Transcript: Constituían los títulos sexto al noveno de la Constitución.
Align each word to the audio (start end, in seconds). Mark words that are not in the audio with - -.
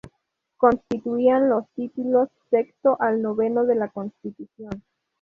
Constituían 0.57 1.47
los 1.47 1.65
títulos 1.75 2.27
sexto 2.49 2.99
al 2.99 3.21
noveno 3.21 3.65
de 3.65 3.75
la 3.75 3.89
Constitución. 3.89 4.81